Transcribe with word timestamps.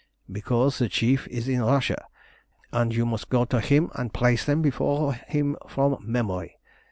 "Because 0.31 0.79
the 0.79 0.89
Chief 0.89 1.27
is 1.27 1.47
in 1.47 1.61
Russia, 1.61 2.05
and 2.71 2.91
you 2.91 3.05
must 3.05 3.29
go 3.29 3.45
to 3.45 3.59
him 3.59 3.91
and 3.93 4.11
place 4.11 4.43
them 4.45 4.63
before 4.63 5.13
him 5.13 5.55
from 5.67 5.99
memory. 6.01 6.57